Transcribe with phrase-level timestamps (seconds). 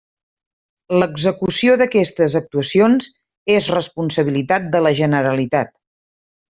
[1.01, 3.11] L'execució d'aquestes actuacions
[3.59, 5.77] és responsabilitat de la Generalitat.